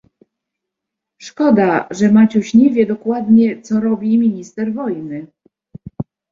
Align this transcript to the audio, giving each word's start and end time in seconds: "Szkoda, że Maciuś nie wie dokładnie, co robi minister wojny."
"Szkoda, 1.17 1.87
że 1.91 2.11
Maciuś 2.11 2.53
nie 2.53 2.69
wie 2.69 2.85
dokładnie, 2.85 3.61
co 3.61 3.79
robi 3.79 4.17
minister 4.17 4.73
wojny." 4.73 5.27